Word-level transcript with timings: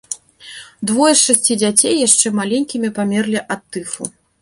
Двое 0.91 1.09
з 1.09 1.19
шасці 1.27 1.59
дзяцей 1.65 1.93
яшчэ 2.07 2.35
маленькімі 2.41 2.93
памерлі 2.99 3.39
ад 3.53 3.61
тыфу. 3.75 4.15